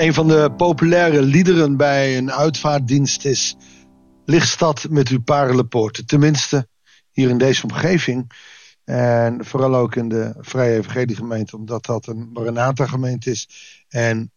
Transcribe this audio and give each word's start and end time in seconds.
Een 0.00 0.14
van 0.14 0.28
de 0.28 0.52
populaire 0.56 1.22
liederen 1.22 1.76
bij 1.76 2.16
een 2.16 2.32
uitvaartdienst 2.32 3.24
is 3.24 3.56
Lichtstad 4.24 4.86
met 4.90 5.08
uw 5.08 5.22
parelenpoorten. 5.22 6.06
Tenminste, 6.06 6.68
hier 7.10 7.28
in 7.28 7.38
deze 7.38 7.62
omgeving. 7.62 8.30
En 8.84 9.44
vooral 9.44 9.74
ook 9.74 9.96
in 9.96 10.08
de 10.08 10.34
Vrije 10.38 10.78
Evangelie 10.78 11.16
gemeente, 11.16 11.56
omdat 11.56 11.84
dat 11.84 12.06
een 12.06 12.30
Maranatha 12.32 12.86
gemeente 12.86 13.30
is. 13.30 13.48
En 13.88 14.32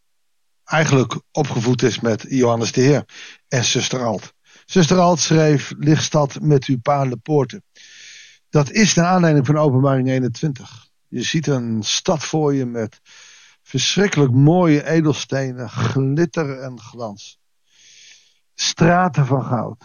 eigenlijk 0.63 1.21
opgevoed 1.31 1.81
is 1.81 1.99
met 1.99 2.25
Johannes 2.29 2.71
de 2.71 2.81
Heer 2.81 3.05
en 3.47 3.63
zuster 3.63 4.03
Alt. 4.03 4.33
Zuster 4.65 4.97
Alt 4.97 5.19
schreef 5.19 5.73
Lichtstad 5.77 6.41
met 6.41 6.65
uw 6.65 6.79
parelenpoorten. 6.81 7.63
Dat 8.49 8.71
is 8.71 8.93
naar 8.93 9.05
aanleiding 9.05 9.45
van 9.45 9.57
openbaring 9.57 10.09
21. 10.09 10.87
Je 11.07 11.23
ziet 11.23 11.47
een 11.47 11.83
stad 11.83 12.23
voor 12.23 12.53
je 12.53 12.65
met 12.65 12.99
verschrikkelijk 13.73 14.31
mooie 14.31 14.85
edelstenen, 14.85 15.69
glitter 15.69 16.59
en 16.59 16.79
glans. 16.79 17.39
Straten 18.53 19.25
van 19.25 19.43
goud. 19.43 19.83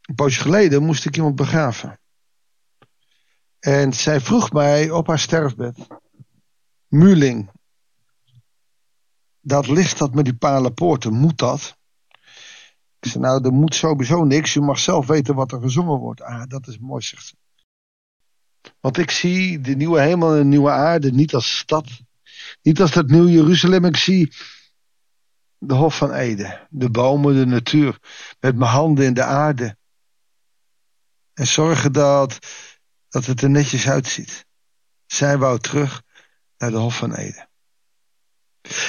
Een 0.00 0.14
poosje 0.14 0.40
geleden 0.40 0.82
moest 0.82 1.04
ik 1.04 1.16
iemand 1.16 1.36
begraven. 1.36 2.00
En 3.58 3.92
zij 3.92 4.20
vroeg 4.20 4.52
mij 4.52 4.90
op 4.90 5.06
haar 5.06 5.18
sterfbed: 5.18 5.86
Muling, 6.86 7.50
dat 9.40 9.66
ligt 9.66 9.98
dat 9.98 10.14
met 10.14 10.24
die 10.24 10.36
palenpoorten, 10.36 11.12
moet 11.12 11.38
dat? 11.38 11.76
Ik 13.00 13.10
zei: 13.10 13.24
Nou, 13.24 13.44
er 13.44 13.52
moet 13.52 13.74
sowieso 13.74 14.24
niks. 14.24 14.54
U 14.54 14.60
mag 14.60 14.78
zelf 14.78 15.06
weten 15.06 15.34
wat 15.34 15.52
er 15.52 15.60
gezongen 15.60 15.98
wordt. 15.98 16.22
Ah, 16.22 16.46
dat 16.46 16.66
is 16.66 16.78
mooi, 16.78 17.02
zegt 17.02 17.26
ze. 17.26 17.36
Want 18.80 18.98
ik 18.98 19.10
zie 19.10 19.60
de 19.60 19.76
nieuwe 19.76 20.00
hemel 20.00 20.32
en 20.32 20.38
de 20.38 20.44
nieuwe 20.44 20.70
aarde 20.70 21.12
niet 21.12 21.34
als 21.34 21.58
stad. 21.58 21.88
Niet 22.62 22.80
als 22.80 22.92
dat 22.92 23.06
nieuw 23.06 23.28
Jeruzalem. 23.28 23.84
Ik 23.84 23.96
zie 23.96 24.32
de 25.58 25.74
Hof 25.74 25.96
van 25.96 26.12
Eden. 26.12 26.66
De 26.70 26.90
bomen, 26.90 27.34
de 27.34 27.46
natuur. 27.46 27.98
Met 28.40 28.56
mijn 28.56 28.70
handen 28.70 29.04
in 29.04 29.14
de 29.14 29.24
aarde. 29.24 29.76
En 31.34 31.46
zorgen 31.46 31.92
dat, 31.92 32.38
dat 33.08 33.26
het 33.26 33.42
er 33.42 33.50
netjes 33.50 33.88
uitziet. 33.88 34.46
Zij 35.06 35.38
wou 35.38 35.58
terug 35.58 36.02
naar 36.58 36.70
de 36.70 36.76
Hof 36.76 36.96
van 36.96 37.14
Eden. 37.14 37.48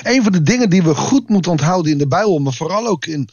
Een 0.03 0.23
van 0.23 0.31
de 0.31 0.41
dingen 0.41 0.69
die 0.69 0.83
we 0.83 0.95
goed 0.95 1.30
moeten 1.30 1.52
onthouden 1.52 1.91
in 1.91 1.97
de 1.97 2.07
Bijbel, 2.07 2.39
maar 2.39 2.53
vooral 2.53 2.88
ook 2.88 3.05
in 3.05 3.30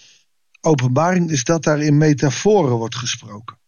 openbaring, 0.60 1.30
is 1.30 1.44
dat 1.44 1.62
daar 1.62 1.80
in 1.80 1.96
metaforen 1.98 2.76
wordt 2.76 2.96
gesproken. 2.96 3.60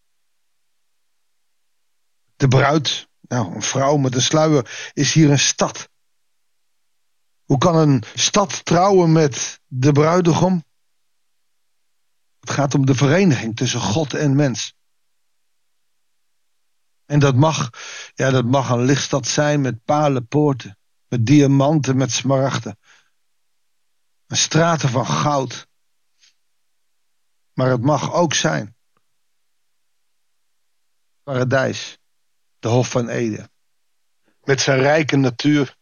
De 2.37 2.49
bruid, 2.49 3.09
nou, 3.21 3.55
een 3.55 3.63
vrouw 3.63 3.97
met 3.97 4.15
een 4.15 4.23
sluier, 4.23 4.91
is 4.93 5.13
hier 5.13 5.31
een 5.31 5.39
stad. 5.39 5.89
Hoe 7.45 7.59
kan 7.59 7.77
een 7.77 8.03
stad 8.15 8.65
trouwen 8.65 9.13
met 9.13 9.61
de 9.67 9.93
bruidegom? 9.93 10.65
Het 12.41 12.51
gaat 12.51 12.75
om 12.75 12.87
de 12.87 12.95
vereniging 12.95 13.57
tussen 13.57 13.81
God 13.81 14.15
en 14.15 14.37
mens. 14.37 14.75
En 17.05 17.19
dat 17.19 17.35
mag, 17.35 17.71
ja, 18.15 18.31
dat 18.31 18.45
mag 18.45 18.71
een 18.71 18.85
lichtstad 18.85 19.27
zijn 19.27 19.61
met 19.61 19.85
palenpoorten, 19.85 20.79
met 21.09 21.27
diamanten, 21.27 21.97
met 21.97 22.13
smaragden. 22.13 22.79
Een 24.27 24.37
straten 24.37 24.89
van 24.89 25.07
goud. 25.07 25.67
Maar 27.53 27.71
het 27.71 27.83
mag 27.83 28.13
ook 28.13 28.35
zijn. 28.35 28.77
Paradijs 31.23 31.99
de 32.65 32.71
Hof 32.71 32.91
van 32.91 33.09
Ede. 33.09 33.51
Met 34.43 34.61
zijn 34.61 34.81
rijke 34.81 35.17
natuur. 35.17 35.77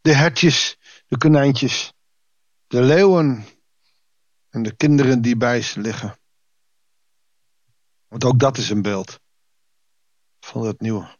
De 0.00 0.14
hertjes, 0.14 0.78
de 1.06 1.18
konijntjes, 1.18 1.92
de 2.66 2.82
leeuwen 2.82 3.46
en 4.50 4.62
de 4.62 4.76
kinderen 4.76 5.22
die 5.22 5.36
bij 5.36 5.62
ze 5.62 5.80
liggen. 5.80 6.18
Want 8.08 8.24
ook 8.24 8.38
dat 8.38 8.58
is 8.58 8.70
een 8.70 8.82
beeld 8.82 9.20
van 10.40 10.66
het 10.66 10.80
nieuwe. 10.80 11.18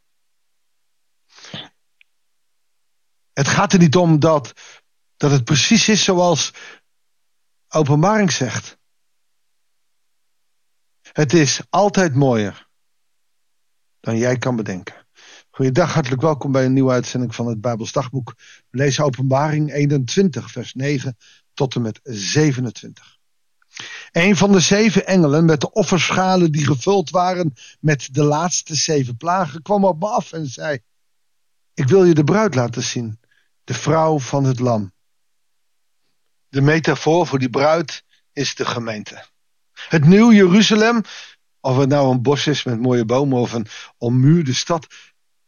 Het 3.32 3.48
gaat 3.48 3.72
er 3.72 3.78
niet 3.78 3.96
om 3.96 4.20
dat, 4.20 4.52
dat 5.16 5.30
het 5.30 5.44
precies 5.44 5.88
is 5.88 6.04
zoals 6.04 6.52
openbaring 7.68 8.32
zegt. 8.32 8.78
Het 11.00 11.32
is 11.32 11.60
altijd 11.70 12.14
mooier 12.14 12.63
dan 14.04 14.16
jij 14.16 14.36
kan 14.36 14.56
bedenken. 14.56 14.94
Goeiedag, 15.50 15.92
hartelijk 15.94 16.22
welkom 16.22 16.52
bij 16.52 16.64
een 16.64 16.72
nieuwe 16.72 16.92
uitzending 16.92 17.34
van 17.34 17.46
het 17.46 17.60
Bijbels 17.60 17.92
Dagboek. 17.92 18.34
We 18.70 18.78
lezen 18.78 19.04
Openbaring 19.04 19.72
21, 19.72 20.50
vers 20.50 20.74
9 20.74 21.16
tot 21.54 21.74
en 21.74 21.82
met 21.82 22.00
27. 22.02 23.18
Een 24.12 24.36
van 24.36 24.52
de 24.52 24.60
zeven 24.60 25.06
engelen 25.06 25.44
met 25.44 25.60
de 25.60 25.72
offerschalen 25.72 26.52
die 26.52 26.66
gevuld 26.66 27.10
waren 27.10 27.52
met 27.80 28.08
de 28.12 28.22
laatste 28.22 28.74
zeven 28.74 29.16
plagen 29.16 29.62
kwam 29.62 29.84
op 29.84 30.00
me 30.00 30.08
af 30.08 30.32
en 30.32 30.46
zei: 30.46 30.78
Ik 31.74 31.88
wil 31.88 32.04
je 32.04 32.14
de 32.14 32.24
bruid 32.24 32.54
laten 32.54 32.82
zien, 32.82 33.20
de 33.64 33.74
vrouw 33.74 34.18
van 34.18 34.44
het 34.44 34.58
lam. 34.58 34.92
De 36.48 36.60
metafoor 36.60 37.26
voor 37.26 37.38
die 37.38 37.50
bruid 37.50 38.04
is 38.32 38.54
de 38.54 38.64
gemeente. 38.64 39.24
Het 39.88 40.04
nieuw 40.04 40.32
Jeruzalem 40.32 41.02
of 41.64 41.76
het 41.76 41.88
nou 41.88 42.10
een 42.10 42.22
bos 42.22 42.46
is 42.46 42.64
met 42.64 42.80
mooie 42.80 43.04
bomen 43.04 43.38
of 43.38 43.52
een 43.52 43.66
ommuurde 43.98 44.54
stad. 44.54 44.86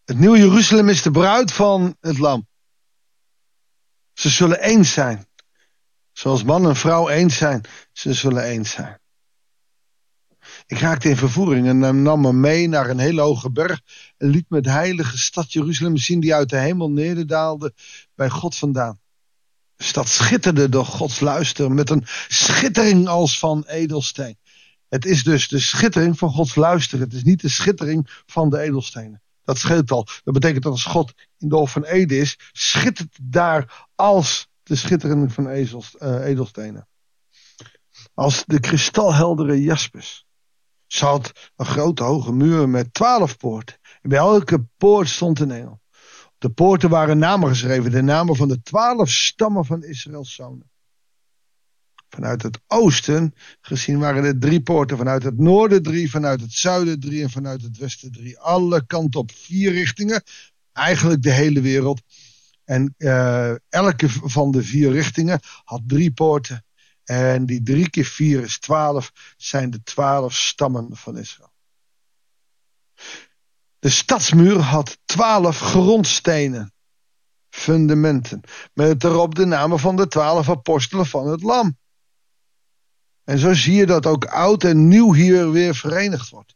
Het 0.05 0.19
nieuwe 0.19 0.39
Jeruzalem 0.39 0.89
is 0.89 1.03
de 1.03 1.11
bruid 1.11 1.53
van 1.53 1.97
het 2.01 2.19
lam. 2.19 2.49
Ze 4.13 4.29
zullen 4.29 4.61
eens 4.61 4.93
zijn. 4.93 5.27
Zoals 6.13 6.43
man 6.43 6.69
en 6.69 6.77
vrouw 6.77 7.09
eens 7.09 7.37
zijn. 7.37 7.65
Ze 7.93 8.13
zullen 8.13 8.45
eens 8.45 8.71
zijn. 8.71 8.99
Ik 10.67 10.79
raakte 10.79 11.09
in 11.09 11.17
vervoering 11.17 11.67
en 11.67 12.03
nam 12.03 12.21
me 12.21 12.33
mee 12.33 12.69
naar 12.69 12.91
een 12.91 12.99
hele 12.99 13.21
hoge 13.21 13.51
berg. 13.51 13.81
En 14.17 14.29
liet 14.29 14.51
me 14.51 14.61
de 14.61 14.71
heilige 14.71 15.19
stad 15.19 15.53
Jeruzalem 15.53 15.97
zien 15.97 16.21
die 16.21 16.35
uit 16.35 16.49
de 16.49 16.59
hemel 16.59 16.91
nederdaalde 16.91 17.75
bij 18.15 18.31
God 18.31 18.57
vandaan. 18.57 19.01
De 19.77 19.85
stad 19.85 20.09
schitterde 20.09 20.69
door 20.69 20.87
Gods 20.87 21.21
luister 21.21 21.73
met 21.73 21.91
een 21.91 22.05
schittering 22.29 23.09
als 23.09 23.39
van 23.39 23.65
edelsteen. 23.67 24.39
Het 24.89 25.05
is 25.05 25.25
dus 25.25 25.49
de 25.49 25.59
schittering 25.59 26.19
van 26.19 26.31
Gods 26.31 26.55
luisteren. 26.55 27.05
Het 27.05 27.15
is 27.15 27.23
niet 27.23 27.41
de 27.41 27.49
schittering 27.49 28.23
van 28.27 28.51
de 28.51 28.59
edelstenen. 28.59 29.23
Dat 29.45 29.59
scheelt 29.59 29.91
al. 29.91 30.07
Dat 30.25 30.35
betekent 30.35 30.63
dat 30.63 30.73
als 30.73 30.85
God 30.85 31.13
in 31.39 31.49
de 31.49 31.55
Hof 31.55 31.71
van 31.71 31.85
Ede 31.85 32.19
is, 32.19 32.39
schittert 32.53 33.19
daar 33.23 33.89
als 33.95 34.49
de 34.63 34.77
schittering 34.77 35.33
van 35.33 35.49
ezels, 35.49 35.97
uh, 35.99 36.25
edelstenen. 36.25 36.89
Als 38.15 38.45
de 38.47 38.61
kristalheldere 38.61 39.63
jaspis. 39.63 40.27
Ze 40.87 41.05
had 41.05 41.51
een 41.57 41.67
grote 41.67 42.03
hoge 42.03 42.33
muur 42.33 42.69
met 42.69 42.95
twaalf 42.95 43.37
poorten. 43.37 43.77
En 44.03 44.09
bij 44.09 44.19
elke 44.19 44.67
poort 44.77 45.09
stond 45.09 45.41
een 45.41 45.51
engel. 45.51 45.81
Op 46.27 46.35
de 46.39 46.51
poorten 46.51 46.91
waren 46.91 47.19
namen 47.19 47.49
geschreven, 47.49 47.91
de 47.91 48.03
namen 48.03 48.37
van 48.37 48.49
de 48.49 48.63
twaalf 48.63 49.11
stammen 49.11 49.65
van 49.65 49.83
Israëls 49.83 50.35
zonen. 50.35 50.71
Vanuit 52.09 52.43
het 52.43 52.61
oosten 52.67 53.35
gezien 53.61 53.99
waren 53.99 54.25
er 54.25 54.39
drie 54.39 54.63
poorten. 54.63 54.97
Vanuit 54.97 55.23
het 55.23 55.39
noorden 55.39 55.83
drie, 55.83 56.11
vanuit 56.11 56.41
het 56.41 56.53
zuiden 56.53 57.01
drie 57.01 57.23
en 57.23 57.31
vanuit 57.31 57.63
het 57.63 57.77
westen 57.77 58.13
drie. 58.13 58.39
Alle 58.39 58.87
kanten 58.87 59.21
op 59.21 59.31
vier 59.35 59.73
richtingen. 59.73 60.23
Eigenlijk 60.73 61.23
de 61.23 61.33
hele 61.33 61.61
wereld. 61.61 62.03
En 62.65 62.95
uh, 62.99 63.55
elke 63.69 64.09
van 64.09 64.51
de 64.51 64.63
vier 64.63 64.93
richtingen 64.93 65.41
had 65.65 65.83
drie 65.87 66.13
poorten. 66.13 66.65
En 67.05 67.47
die 67.47 67.63
drie 67.63 67.91
keer 67.91 68.05
vier 68.05 68.43
is 68.43 68.59
twaalf, 68.59 69.13
zijn 69.37 69.71
de 69.71 69.83
twaalf 69.83 70.35
stammen 70.35 70.97
van 70.97 71.19
Israël. 71.19 71.53
De 73.79 73.89
stadsmuur 73.89 74.59
had 74.59 74.99
twaalf 75.05 75.59
grondstenen, 75.59 76.73
fundamenten, 77.49 78.41
met 78.73 79.05
erop 79.05 79.35
de 79.35 79.45
namen 79.45 79.79
van 79.79 79.97
de 79.97 80.09
twaalf 80.09 80.51
apostelen 80.51 81.07
van 81.07 81.27
het 81.27 81.43
Lam. 81.43 81.79
En 83.27 83.39
zo 83.39 83.55
zie 83.55 83.75
je 83.75 83.87
dat 83.87 84.07
ook 84.07 84.25
oud 84.25 84.65
en 84.65 84.89
nieuw 84.89 85.13
hier 85.13 85.51
weer 85.51 85.75
verenigd 85.75 86.29
wordt. 86.29 86.55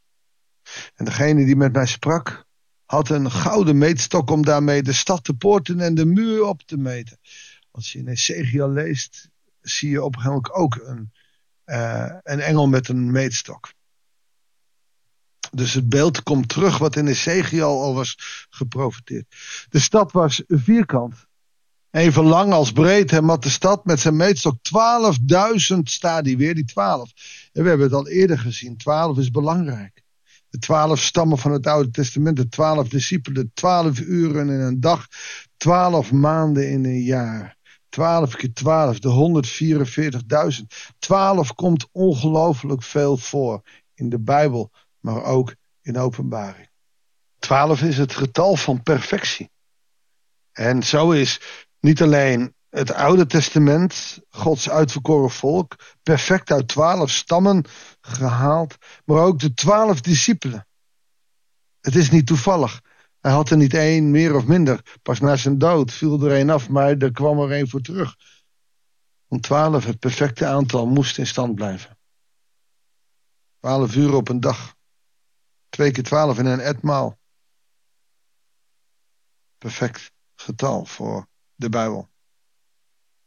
En 0.95 1.05
degene 1.05 1.45
die 1.45 1.57
met 1.57 1.73
mij 1.73 1.87
sprak, 1.87 2.45
had 2.85 3.09
een 3.09 3.31
gouden 3.31 3.79
meetstok 3.79 4.31
om 4.31 4.45
daarmee 4.45 4.83
de 4.83 4.93
stad, 4.93 5.27
de 5.27 5.35
poorten 5.35 5.81
en 5.81 5.95
de 5.95 6.05
muur 6.05 6.45
op 6.45 6.63
te 6.63 6.77
meten. 6.77 7.19
Als 7.71 7.93
je 7.93 7.99
in 7.99 8.09
Ezekiel 8.09 8.71
leest, 8.71 9.29
zie 9.61 9.91
je 9.91 10.03
op 10.03 10.17
ook 10.53 10.81
een, 10.83 11.13
uh, 11.67 12.15
een 12.23 12.41
engel 12.41 12.69
met 12.69 12.89
een 12.89 13.11
meetstok. 13.11 13.73
Dus 15.51 15.75
het 15.75 15.89
beeld 15.89 16.23
komt 16.23 16.49
terug 16.49 16.79
wat 16.79 16.97
in 16.97 17.07
Ezekiel 17.07 17.83
al 17.83 17.95
was 17.95 18.17
geprofiteerd. 18.51 19.27
De 19.69 19.81
stad 19.81 20.13
was 20.13 20.43
vierkant. 20.47 21.27
Even 21.91 22.25
lang 22.25 22.53
als 22.53 22.73
breed 22.73 23.13
en 23.13 23.25
had 23.25 23.43
de 23.43 23.51
stad 23.51 23.85
met 23.85 24.01
zijn 24.01 24.17
meetstok 24.17 24.57
12.000 25.75 25.79
stadia 25.83 26.37
weer, 26.37 26.55
die 26.55 26.65
12. 26.65 27.11
En 27.53 27.63
we 27.63 27.69
hebben 27.69 27.87
het 27.87 27.97
al 27.97 28.09
eerder 28.09 28.39
gezien, 28.39 28.77
12 28.77 29.19
is 29.19 29.31
belangrijk. 29.31 30.03
De 30.49 30.59
twaalf 30.59 31.01
stammen 31.01 31.39
van 31.39 31.53
het 31.53 31.67
Oude 31.67 31.91
Testament, 31.91 32.37
de 32.37 32.49
twaalf 32.49 32.89
discipelen, 32.89 33.51
twaalf 33.55 33.99
uren 33.99 34.49
in 34.49 34.61
een 34.61 34.81
dag, 34.81 35.07
twaalf 35.57 36.13
maanden 36.13 36.71
in 36.71 36.85
een 36.85 37.03
jaar. 37.03 37.59
12 37.89 38.35
keer 38.37 38.53
12, 38.53 38.99
de 38.99 39.43
144.000. 40.61 40.67
12 40.99 41.55
komt 41.55 41.89
ongelooflijk 41.93 42.83
veel 42.83 43.17
voor 43.17 43.63
in 43.95 44.09
de 44.09 44.21
Bijbel, 44.21 44.71
maar 45.01 45.25
ook 45.25 45.55
in 45.83 45.99
openbaring. 45.99 46.69
12 47.39 47.83
is 47.83 47.99
het 47.99 48.15
getal 48.15 48.57
van 48.57 48.83
perfectie. 48.83 49.51
En 50.53 50.83
zo 50.83 51.11
is 51.11 51.41
niet 51.81 52.03
alleen 52.03 52.55
het 52.69 52.93
Oude 52.93 53.27
Testament, 53.27 54.21
Gods 54.29 54.71
uitverkoren 54.71 55.31
volk, 55.31 55.77
perfect 56.03 56.51
uit 56.51 56.69
twaalf 56.69 57.11
stammen 57.11 57.65
gehaald, 58.01 58.77
maar 59.05 59.23
ook 59.23 59.39
de 59.39 59.55
twaalf 59.55 60.01
discipelen. 60.01 60.67
Het 61.81 61.95
is 61.95 62.11
niet 62.11 62.27
toevallig. 62.27 62.81
Hij 63.21 63.33
had 63.33 63.51
er 63.51 63.57
niet 63.57 63.75
één 63.75 64.11
meer 64.11 64.35
of 64.35 64.47
minder. 64.47 64.99
Pas 65.03 65.21
na 65.21 65.37
zijn 65.37 65.59
dood 65.59 65.93
viel 65.93 66.23
er 66.23 66.33
één 66.33 66.51
af, 66.51 66.69
maar 66.69 66.97
er 66.97 67.13
kwam 67.13 67.39
er 67.41 67.51
één 67.51 67.69
voor 67.69 67.81
terug. 67.81 68.17
Om 69.29 69.41
twaalf, 69.41 69.85
het 69.85 69.99
perfecte 69.99 70.47
aantal, 70.47 70.87
moest 70.87 71.19
in 71.19 71.27
stand 71.27 71.55
blijven. 71.55 71.99
Twaalf 73.59 73.97
uur 73.97 74.15
op 74.15 74.29
een 74.29 74.41
dag. 74.41 74.75
Twee 75.69 75.91
keer 75.91 76.05
twaalf 76.05 76.39
in 76.39 76.47
een 76.47 76.61
etmaal. 76.61 77.19
Perfect 79.59 80.13
getal 80.35 80.85
voor 80.85 81.30
de 81.61 81.69
Bijbel. 81.69 82.09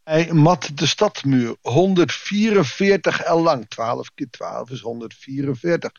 Hij 0.02 0.32
mat 0.32 0.70
de 0.74 0.86
stadmuur, 0.86 1.56
144 1.60 3.20
el 3.20 3.42
lang. 3.42 3.68
12 3.68 4.10
keer 4.14 4.30
12 4.30 4.70
is 4.70 4.80
144. 4.80 5.92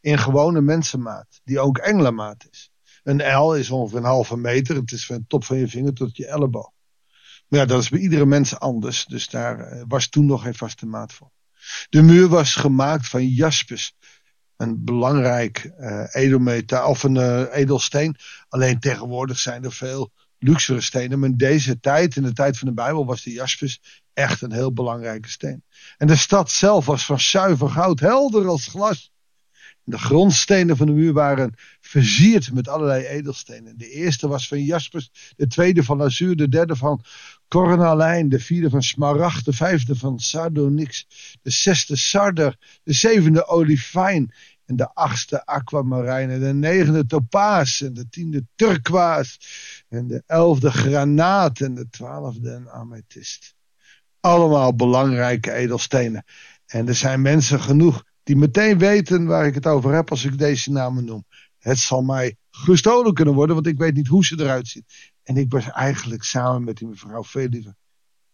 In 0.00 0.18
gewone 0.18 0.60
mensenmaat, 0.60 1.40
die 1.44 1.60
ook 1.60 1.78
engelenmaat 1.78 2.46
is. 2.50 2.70
Een 3.02 3.36
L 3.36 3.54
is 3.54 3.70
ongeveer 3.70 3.98
een 3.98 4.04
halve 4.04 4.36
meter. 4.36 4.76
Het 4.76 4.92
is 4.92 5.06
van 5.06 5.16
de 5.16 5.24
top 5.26 5.44
van 5.44 5.56
je 5.56 5.68
vinger 5.68 5.92
tot 5.92 6.16
je 6.16 6.26
elleboog. 6.26 6.70
Maar 7.48 7.60
ja, 7.60 7.66
dat 7.66 7.82
is 7.82 7.88
bij 7.88 8.00
iedere 8.00 8.26
mens 8.26 8.58
anders. 8.58 9.04
Dus 9.04 9.28
daar 9.28 9.58
eh, 9.58 9.82
was 9.88 10.08
toen 10.08 10.26
nog 10.26 10.42
geen 10.42 10.54
vaste 10.54 10.86
maat 10.86 11.12
voor. 11.12 11.30
De 11.88 12.02
muur 12.02 12.28
was 12.28 12.54
gemaakt 12.54 13.08
van 13.08 13.26
jaspis. 13.26 13.96
Een 14.56 14.84
belangrijk 14.84 15.72
uh, 15.78 16.04
edelmetaal 16.10 16.88
of 16.88 17.02
een 17.02 17.14
uh, 17.14 17.56
edelsteen. 17.56 18.16
Alleen 18.48 18.80
tegenwoordig 18.80 19.38
zijn 19.38 19.64
er 19.64 19.72
veel 19.72 20.12
luxere 20.40 20.80
stenen. 20.80 21.18
Maar 21.18 21.28
in 21.28 21.36
deze 21.36 21.80
tijd, 21.80 22.16
in 22.16 22.22
de 22.22 22.32
tijd 22.32 22.58
van 22.58 22.68
de 22.68 22.74
Bijbel, 22.74 23.06
was 23.06 23.22
de 23.22 23.32
jaspis 23.32 23.80
echt 24.12 24.42
een 24.42 24.52
heel 24.52 24.72
belangrijke 24.72 25.28
steen. 25.28 25.62
En 25.98 26.06
de 26.06 26.16
stad 26.16 26.50
zelf 26.50 26.86
was 26.86 27.04
van 27.04 27.20
zuiver 27.20 27.68
goud, 27.68 28.00
helder 28.00 28.48
als 28.48 28.66
glas. 28.66 29.10
De 29.84 29.98
grondstenen 29.98 30.76
van 30.76 30.86
de 30.86 30.92
muur 30.92 31.12
waren 31.12 31.54
versierd 31.80 32.52
met 32.52 32.68
allerlei 32.68 33.04
edelstenen. 33.04 33.78
De 33.78 33.90
eerste 33.90 34.28
was 34.28 34.48
van 34.48 34.64
jaspis, 34.64 35.10
de 35.36 35.46
tweede 35.46 35.82
van 35.82 36.02
azuur, 36.02 36.36
de 36.36 36.48
derde 36.48 36.76
van 36.76 37.04
cornalijn, 37.48 38.28
de 38.28 38.40
vierde 38.40 38.70
van 38.70 38.82
smaragd, 38.82 39.44
de 39.44 39.52
vijfde 39.52 39.96
van 39.96 40.18
sardonyx, 40.18 41.06
de 41.42 41.50
zesde 41.50 41.96
sarder, 41.96 42.56
de 42.82 42.92
zevende 42.92 43.46
olifijn 43.46 44.32
en 44.70 44.76
de 44.76 44.94
achtste 44.94 45.46
aquamarijn 45.46 46.30
en 46.30 46.40
de 46.40 46.54
negende 46.54 47.06
topaas 47.06 47.80
en 47.80 47.94
de 47.94 48.08
tiende 48.08 48.46
turkoois 48.54 49.38
en 49.88 50.06
de 50.06 50.22
elfde 50.26 50.70
granaat 50.70 51.60
en 51.60 51.74
de 51.74 51.88
twaalfde 51.88 52.50
een 52.50 52.70
amethyst. 52.70 53.54
Allemaal 54.20 54.74
belangrijke 54.74 55.52
edelstenen. 55.52 56.24
En 56.66 56.88
er 56.88 56.94
zijn 56.94 57.22
mensen 57.22 57.60
genoeg 57.60 58.04
die 58.22 58.36
meteen 58.36 58.78
weten 58.78 59.26
waar 59.26 59.46
ik 59.46 59.54
het 59.54 59.66
over 59.66 59.94
heb 59.94 60.10
als 60.10 60.24
ik 60.24 60.38
deze 60.38 60.70
namen 60.70 61.04
noem. 61.04 61.24
Het 61.58 61.78
zal 61.78 62.02
mij 62.02 62.36
gestolen 62.50 63.14
kunnen 63.14 63.34
worden, 63.34 63.54
want 63.54 63.66
ik 63.66 63.78
weet 63.78 63.94
niet 63.94 64.08
hoe 64.08 64.24
ze 64.24 64.40
eruit 64.40 64.68
zien. 64.68 64.84
En 65.22 65.36
ik 65.36 65.52
was 65.52 65.70
eigenlijk 65.70 66.22
samen 66.22 66.64
met 66.64 66.76
die 66.76 66.88
mevrouw 66.88 67.24
liever 67.32 67.74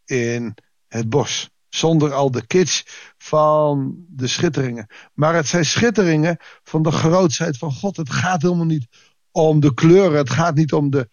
in 0.04 0.54
het 0.88 1.08
bos. 1.08 1.50
Zonder 1.76 2.12
al 2.12 2.30
de 2.30 2.46
kitsch 2.46 2.82
van 3.18 4.04
de 4.08 4.26
schitteringen. 4.26 4.86
Maar 5.14 5.34
het 5.34 5.46
zijn 5.46 5.64
schitteringen 5.64 6.36
van 6.62 6.82
de 6.82 6.90
grootheid 6.90 7.58
van 7.58 7.72
God. 7.72 7.96
Het 7.96 8.10
gaat 8.10 8.42
helemaal 8.42 8.64
niet 8.64 8.86
om 9.30 9.60
de 9.60 9.74
kleuren. 9.74 10.18
Het 10.18 10.30
gaat 10.30 10.54
niet 10.54 10.72
om 10.72 10.90
de 10.90 11.08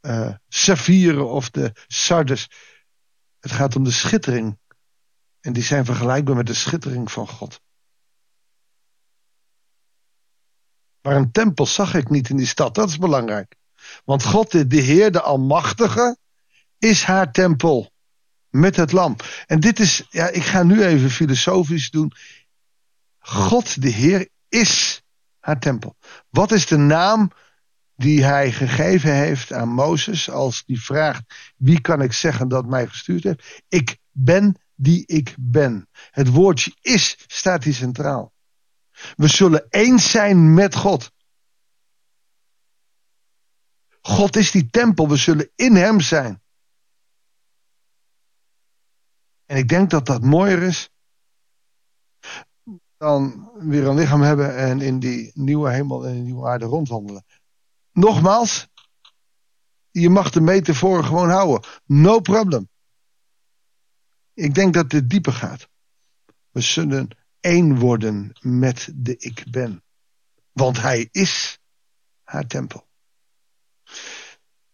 uh, 0.00 0.34
saffieren 0.48 1.28
of 1.28 1.50
de 1.50 1.72
sardes. 1.86 2.50
Het 3.40 3.52
gaat 3.52 3.76
om 3.76 3.84
de 3.84 3.90
schittering. 3.90 4.58
En 5.40 5.52
die 5.52 5.62
zijn 5.62 5.84
vergelijkbaar 5.84 6.36
met 6.36 6.46
de 6.46 6.54
schittering 6.54 7.12
van 7.12 7.28
God. 7.28 7.60
Maar 11.00 11.16
een 11.16 11.30
tempel 11.30 11.66
zag 11.66 11.94
ik 11.94 12.10
niet 12.10 12.28
in 12.28 12.36
die 12.36 12.46
stad. 12.46 12.74
Dat 12.74 12.88
is 12.88 12.98
belangrijk. 12.98 13.54
Want 14.04 14.24
God, 14.24 14.70
de 14.70 14.80
Heer, 14.80 15.12
de 15.12 15.20
Almachtige, 15.20 16.18
is 16.78 17.02
haar 17.02 17.32
tempel. 17.32 17.92
Met 18.50 18.76
het 18.76 18.92
lam. 18.92 19.16
En 19.46 19.60
dit 19.60 19.80
is, 19.80 20.06
ja, 20.10 20.28
ik 20.28 20.42
ga 20.42 20.62
nu 20.62 20.84
even 20.84 21.10
filosofisch 21.10 21.90
doen. 21.90 22.12
God, 23.18 23.82
de 23.82 23.88
Heer, 23.88 24.28
is 24.48 25.02
haar 25.40 25.60
tempel. 25.60 25.96
Wat 26.30 26.52
is 26.52 26.66
de 26.66 26.76
naam 26.76 27.30
die 27.96 28.24
hij 28.24 28.52
gegeven 28.52 29.14
heeft 29.14 29.52
aan 29.52 29.68
Mozes 29.68 30.30
als 30.30 30.64
die 30.66 30.82
vraagt: 30.82 31.22
wie 31.56 31.80
kan 31.80 32.02
ik 32.02 32.12
zeggen 32.12 32.48
dat 32.48 32.66
mij 32.66 32.86
gestuurd 32.86 33.22
heeft? 33.22 33.62
Ik 33.68 33.98
ben 34.10 34.56
die 34.74 35.06
ik 35.06 35.34
ben. 35.38 35.88
Het 36.10 36.28
woordje 36.28 36.72
is 36.80 37.18
staat 37.26 37.64
hier 37.64 37.74
centraal. 37.74 38.32
We 39.16 39.28
zullen 39.28 39.66
eens 39.68 40.10
zijn 40.10 40.54
met 40.54 40.74
God. 40.74 41.12
God 44.00 44.36
is 44.36 44.50
die 44.50 44.70
tempel, 44.70 45.08
we 45.08 45.16
zullen 45.16 45.50
in 45.54 45.76
hem 45.76 46.00
zijn. 46.00 46.42
En 49.48 49.56
ik 49.56 49.68
denk 49.68 49.90
dat 49.90 50.06
dat 50.06 50.22
mooier 50.22 50.62
is 50.62 50.90
dan 52.96 53.50
weer 53.54 53.86
een 53.86 53.94
lichaam 53.94 54.20
hebben 54.20 54.56
en 54.56 54.80
in 54.80 54.98
die 54.98 55.30
nieuwe 55.34 55.70
hemel 55.70 56.06
en 56.06 56.22
nieuwe 56.22 56.46
aarde 56.46 56.64
rondwandelen. 56.64 57.24
Nogmaals, 57.92 58.68
je 59.90 60.10
mag 60.10 60.30
de 60.30 60.40
metafoor 60.40 61.04
gewoon 61.04 61.30
houden. 61.30 61.70
No 61.84 62.20
problem. 62.20 62.68
Ik 64.34 64.54
denk 64.54 64.74
dat 64.74 64.90
dit 64.90 65.10
dieper 65.10 65.32
gaat. 65.32 65.68
We 66.50 66.60
zullen 66.60 67.08
één 67.40 67.78
worden 67.78 68.32
met 68.40 68.90
de 68.94 69.16
ik 69.16 69.44
ben. 69.50 69.82
Want 70.52 70.80
hij 70.80 71.08
is 71.10 71.58
haar 72.22 72.46
tempel. 72.46 72.86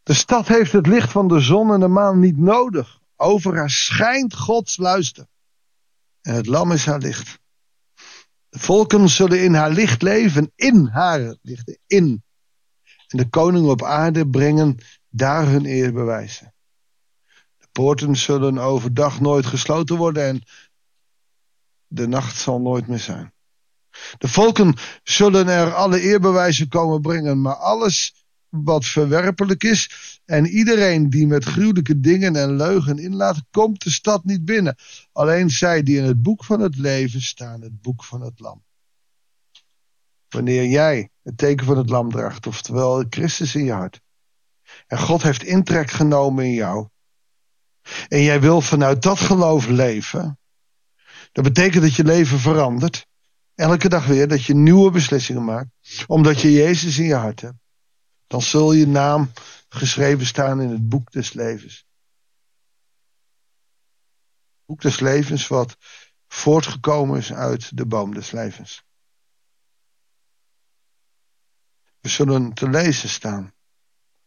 De 0.02 0.14
stad 0.14 0.48
heeft 0.48 0.72
het 0.72 0.86
licht 0.86 1.10
van 1.10 1.28
de 1.28 1.40
zon 1.40 1.72
en 1.72 1.80
de 1.80 1.88
maan 1.88 2.18
niet 2.18 2.36
nodig. 2.36 3.02
Over 3.24 3.56
haar 3.56 3.70
schijnt 3.70 4.34
Gods 4.34 4.76
luister. 4.76 5.26
En 6.20 6.34
het 6.34 6.46
lam 6.46 6.72
is 6.72 6.86
haar 6.86 6.98
licht. 6.98 7.38
De 8.48 8.58
volken 8.58 9.08
zullen 9.08 9.42
in 9.42 9.54
haar 9.54 9.70
licht 9.70 10.02
leven, 10.02 10.52
in 10.54 10.86
haar 10.86 11.36
licht, 11.42 11.78
in. 11.86 12.24
En 13.08 13.18
de 13.18 13.28
koningen 13.28 13.70
op 13.70 13.82
aarde 13.82 14.28
brengen 14.28 14.78
daar 15.08 15.46
hun 15.46 15.64
eerbewijzen. 15.64 16.54
De 17.58 17.66
poorten 17.72 18.16
zullen 18.16 18.58
overdag 18.58 19.20
nooit 19.20 19.46
gesloten 19.46 19.96
worden 19.96 20.24
en 20.24 20.42
de 21.86 22.08
nacht 22.08 22.36
zal 22.36 22.60
nooit 22.60 22.86
meer 22.86 22.98
zijn. 22.98 23.32
De 24.18 24.28
volken 24.28 24.74
zullen 25.02 25.48
er 25.48 25.74
alle 25.74 26.00
eerbewijzen 26.00 26.68
komen 26.68 27.00
brengen, 27.00 27.40
maar 27.40 27.56
alles 27.56 28.23
wat 28.62 28.86
verwerpelijk 28.86 29.64
is 29.64 29.90
en 30.24 30.46
iedereen 30.46 31.10
die 31.10 31.26
met 31.26 31.44
gruwelijke 31.44 32.00
dingen 32.00 32.36
en 32.36 32.56
leugen 32.56 32.98
inlaat, 32.98 33.42
komt 33.50 33.82
de 33.82 33.90
stad 33.90 34.24
niet 34.24 34.44
binnen. 34.44 34.76
Alleen 35.12 35.50
zij 35.50 35.82
die 35.82 35.98
in 35.98 36.04
het 36.04 36.22
boek 36.22 36.44
van 36.44 36.60
het 36.60 36.76
leven 36.76 37.22
staan, 37.22 37.60
het 37.60 37.80
boek 37.80 38.04
van 38.04 38.20
het 38.20 38.40
lam. 38.40 38.64
Wanneer 40.28 40.66
jij 40.66 41.10
het 41.22 41.38
teken 41.38 41.66
van 41.66 41.76
het 41.76 41.90
lam 41.90 42.10
draagt, 42.10 42.46
oftewel 42.46 43.04
Christus 43.08 43.54
in 43.54 43.64
je 43.64 43.72
hart, 43.72 44.00
en 44.86 44.98
God 44.98 45.22
heeft 45.22 45.42
intrek 45.42 45.90
genomen 45.90 46.44
in 46.44 46.52
jou, 46.52 46.88
en 48.08 48.22
jij 48.22 48.40
wil 48.40 48.60
vanuit 48.60 49.02
dat 49.02 49.18
geloof 49.18 49.66
leven, 49.66 50.38
dat 51.32 51.44
betekent 51.44 51.82
dat 51.82 51.94
je 51.94 52.04
leven 52.04 52.38
verandert. 52.38 53.06
Elke 53.54 53.88
dag 53.88 54.06
weer 54.06 54.28
dat 54.28 54.44
je 54.44 54.54
nieuwe 54.54 54.90
beslissingen 54.90 55.44
maakt. 55.44 55.68
Omdat 56.06 56.40
je 56.40 56.52
Jezus 56.52 56.98
in 56.98 57.04
je 57.04 57.14
hart 57.14 57.40
hebt. 57.40 57.63
Dan 58.34 58.42
zul 58.42 58.72
je 58.72 58.86
naam 58.86 59.32
geschreven 59.68 60.26
staan 60.26 60.60
in 60.60 60.70
het 60.70 60.88
boek 60.88 61.12
des 61.12 61.32
levens. 61.32 61.86
Het 64.56 64.66
boek 64.66 64.80
des 64.80 65.00
levens 65.00 65.46
wat 65.46 65.76
voortgekomen 66.28 67.18
is 67.18 67.32
uit 67.32 67.76
de 67.76 67.86
boom 67.86 68.14
des 68.14 68.30
levens. 68.30 68.84
We 72.00 72.08
zullen 72.08 72.52
te 72.52 72.68
lezen 72.68 73.08
staan 73.08 73.54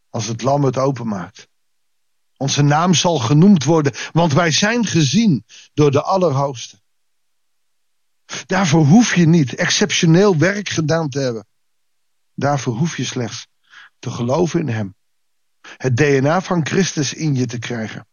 als 0.09 0.25
het 0.25 0.41
lam 0.41 0.63
het 0.63 0.77
openmaakt. 0.77 1.47
Onze 2.37 2.61
naam 2.61 2.93
zal 2.93 3.19
genoemd 3.19 3.63
worden, 3.63 3.93
want 4.11 4.33
wij 4.33 4.51
zijn 4.51 4.85
gezien 4.85 5.45
door 5.73 5.91
de 5.91 6.01
Allerhoogste. 6.01 6.81
Daarvoor 8.45 8.85
hoef 8.85 9.15
je 9.15 9.25
niet 9.25 9.55
exceptioneel 9.55 10.37
werk 10.37 10.69
gedaan 10.69 11.09
te 11.09 11.19
hebben. 11.19 11.47
Daarvoor 12.33 12.75
hoef 12.75 12.97
je 12.97 13.05
slechts 13.05 13.47
te 13.99 14.11
geloven 14.11 14.59
in 14.59 14.67
Hem. 14.67 14.95
Het 15.77 15.97
DNA 15.97 16.41
van 16.41 16.65
Christus 16.65 17.13
in 17.13 17.35
je 17.35 17.45
te 17.45 17.59
krijgen. 17.59 18.07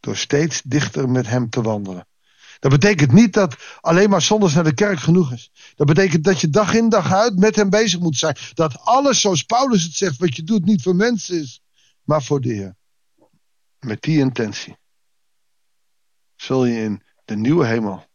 Door 0.00 0.16
steeds 0.16 0.62
dichter 0.62 1.08
met 1.08 1.26
Hem 1.26 1.50
te 1.50 1.62
wandelen. 1.62 2.08
Dat 2.60 2.70
betekent 2.70 3.12
niet 3.12 3.32
dat 3.32 3.56
alleen 3.80 4.10
maar 4.10 4.22
zondags 4.22 4.54
naar 4.54 4.64
de 4.64 4.74
kerk 4.74 4.98
genoeg 4.98 5.32
is. 5.32 5.50
Dat 5.74 5.86
betekent 5.86 6.24
dat 6.24 6.40
je 6.40 6.50
dag 6.50 6.74
in 6.74 6.88
dag 6.88 7.12
uit 7.12 7.38
met 7.38 7.56
hem 7.56 7.70
bezig 7.70 8.00
moet 8.00 8.16
zijn. 8.16 8.36
Dat 8.54 8.78
alles, 8.78 9.20
zoals 9.20 9.42
Paulus 9.42 9.82
het 9.82 9.92
zegt, 9.92 10.18
wat 10.18 10.36
je 10.36 10.42
doet, 10.42 10.64
niet 10.64 10.82
voor 10.82 10.96
mensen 10.96 11.40
is, 11.40 11.62
maar 12.02 12.22
voor 12.22 12.40
de 12.40 12.52
Heer. 12.52 12.76
Met 13.78 14.02
die 14.02 14.18
intentie 14.18 14.76
zul 16.36 16.64
je 16.64 16.82
in 16.82 17.02
de 17.24 17.36
nieuwe 17.36 17.66
hemel 17.66 18.06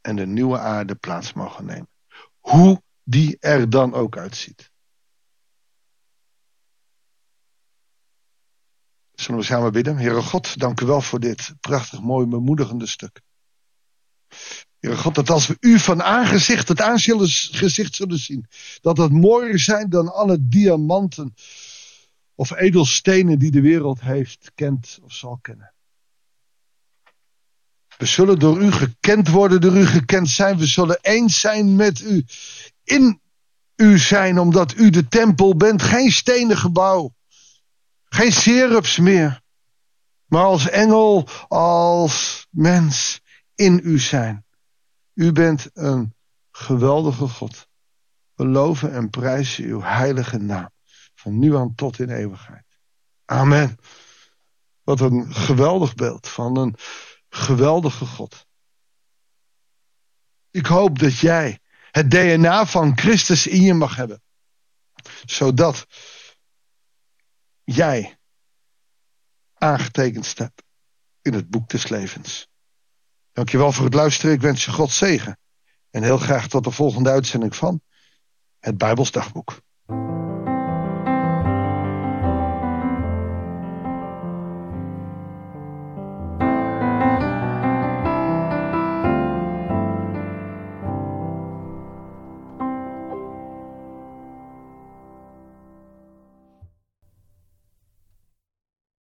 en 0.00 0.16
de 0.16 0.26
nieuwe 0.26 0.58
aarde 0.58 0.94
plaats 0.94 1.32
mogen 1.32 1.64
nemen. 1.64 1.88
Hoe 2.38 2.82
die 3.04 3.36
er 3.40 3.70
dan 3.70 3.94
ook 3.94 4.16
uitziet. 4.16 4.70
Zullen 9.28 9.42
we 9.42 9.48
samen 9.48 9.72
bidden? 9.72 9.96
Heere 9.96 10.22
God, 10.22 10.58
dank 10.58 10.80
u 10.80 10.86
wel 10.86 11.00
voor 11.00 11.20
dit 11.20 11.54
prachtig 11.60 12.00
mooi 12.00 12.26
bemoedigende 12.26 12.86
stuk. 12.86 13.20
Heere 14.78 14.96
God, 14.96 15.14
dat 15.14 15.30
als 15.30 15.46
we 15.46 15.56
u 15.60 15.78
van 15.78 16.02
aangezicht 16.02 16.68
het 16.68 16.80
aangezicht 16.80 17.94
zullen 17.94 18.18
zien, 18.18 18.46
dat 18.80 18.96
het 18.96 19.12
mooier 19.12 19.58
zijn 19.58 19.90
dan 19.90 20.12
alle 20.12 20.38
diamanten 20.40 21.34
of 22.34 22.50
edelstenen 22.50 23.38
die 23.38 23.50
de 23.50 23.60
wereld 23.60 24.00
heeft, 24.00 24.50
kent 24.54 24.98
of 25.02 25.12
zal 25.12 25.38
kennen. 25.42 25.72
We 27.98 28.06
zullen 28.06 28.38
door 28.38 28.62
u 28.62 28.72
gekend 28.72 29.28
worden, 29.28 29.60
door 29.60 29.76
u 29.76 29.86
gekend 29.86 30.28
zijn. 30.28 30.58
We 30.58 30.66
zullen 30.66 30.98
eens 31.00 31.40
zijn 31.40 31.76
met 31.76 32.00
u. 32.00 32.24
In 32.84 33.20
u 33.76 33.98
zijn, 33.98 34.38
omdat 34.38 34.76
u 34.76 34.90
de 34.90 35.08
tempel 35.08 35.56
bent. 35.56 35.82
Geen 35.82 36.12
stenen 36.12 36.56
gebouw. 36.56 37.16
Geen 38.08 38.32
serups 38.32 38.98
meer. 38.98 39.42
Maar 40.26 40.44
als 40.44 40.68
engel, 40.68 41.28
als 41.48 42.46
mens 42.50 43.20
in 43.54 43.80
u 43.82 43.98
zijn. 43.98 44.46
U 45.14 45.32
bent 45.32 45.70
een 45.72 46.14
geweldige 46.50 47.28
God. 47.28 47.68
We 48.34 48.46
loven 48.46 48.92
en 48.92 49.10
prijzen 49.10 49.64
uw 49.64 49.82
heilige 49.82 50.38
naam. 50.38 50.70
Van 51.14 51.38
nu 51.38 51.56
aan 51.56 51.74
tot 51.74 51.98
in 51.98 52.10
eeuwigheid. 52.10 52.64
Amen. 53.24 53.76
Wat 54.82 55.00
een 55.00 55.34
geweldig 55.34 55.94
beeld 55.94 56.28
van 56.28 56.56
een 56.56 56.74
geweldige 57.28 58.06
God. 58.06 58.46
Ik 60.50 60.66
hoop 60.66 60.98
dat 60.98 61.18
jij 61.18 61.58
het 61.90 62.10
DNA 62.10 62.66
van 62.66 62.98
Christus 62.98 63.46
in 63.46 63.62
je 63.62 63.74
mag 63.74 63.96
hebben. 63.96 64.22
Zodat 65.26 65.86
jij 67.74 68.18
aangetekend 69.54 70.26
staat 70.26 70.62
in 71.22 71.32
het 71.32 71.50
boek 71.50 71.68
des 71.68 71.88
levens. 71.88 72.48
Dankjewel 73.32 73.72
voor 73.72 73.84
het 73.84 73.94
luisteren. 73.94 74.34
Ik 74.34 74.40
wens 74.40 74.64
je 74.64 74.70
God 74.70 74.90
zegen. 74.90 75.38
En 75.90 76.02
heel 76.02 76.18
graag 76.18 76.48
tot 76.48 76.64
de 76.64 76.70
volgende 76.70 77.10
uitzending 77.10 77.56
van 77.56 77.80
het 78.58 78.78
Bijbelsdagboek. 78.78 79.60